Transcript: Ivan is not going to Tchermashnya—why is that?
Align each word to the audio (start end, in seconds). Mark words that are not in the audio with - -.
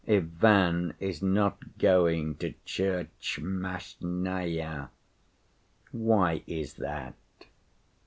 Ivan 0.07 0.95
is 0.99 1.21
not 1.21 1.77
going 1.77 2.33
to 2.37 2.55
Tchermashnya—why 2.65 4.89
is 6.47 6.73
that? 6.73 7.13